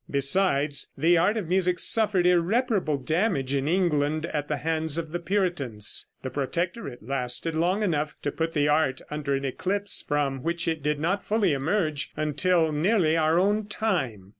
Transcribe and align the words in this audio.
Besides, 0.09 0.89
the 0.97 1.15
art 1.19 1.37
of 1.37 1.47
music 1.47 1.77
suffered 1.77 2.25
irreparable 2.25 2.97
damage 2.97 3.53
in 3.53 3.67
England 3.67 4.25
at 4.25 4.47
the 4.47 4.57
hands 4.57 4.97
of 4.97 5.11
the 5.11 5.19
Puritans. 5.19 6.07
The 6.23 6.31
protectorate 6.31 7.03
lasted 7.07 7.53
long 7.53 7.83
enough 7.83 8.15
to 8.23 8.31
put 8.31 8.53
the 8.53 8.67
art 8.67 9.01
under 9.11 9.35
an 9.35 9.45
eclipse 9.45 10.01
from 10.01 10.41
which 10.41 10.67
it 10.67 10.81
did 10.81 10.99
not 10.99 11.23
fully 11.23 11.53
emerge 11.53 12.09
until 12.17 12.71
nearly 12.71 13.15
our 13.15 13.37
own 13.37 13.67
time. 13.67 14.29